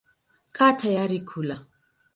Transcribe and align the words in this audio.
Kaa 0.57 0.71
tayari 0.79 1.19
kula. 1.29 1.55